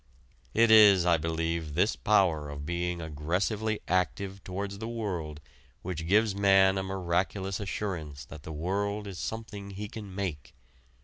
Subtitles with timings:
[0.55, 5.39] It is, I believe, this power of being aggressively active towards the world
[5.83, 10.55] which gives man a miraculous assurance that the world is something he can make.